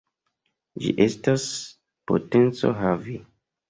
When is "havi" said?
2.85-3.23